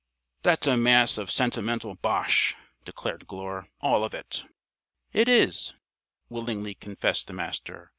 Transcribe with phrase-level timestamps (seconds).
[0.41, 2.55] "That's a mass of sentimental bosh,"
[2.85, 3.67] declared Glure.
[3.81, 4.43] "All of it."
[5.13, 5.75] "It is,"
[6.27, 7.87] willingly confessed the Master.